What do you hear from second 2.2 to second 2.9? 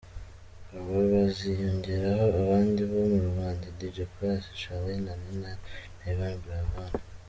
abandi